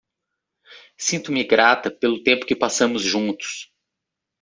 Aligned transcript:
Sinto-me 1.07 1.43
grata 1.45 1.91
pelo 1.91 2.23
tempo 2.23 2.47
que 2.47 2.55
passamos 2.55 3.03
juntos. 3.03 3.71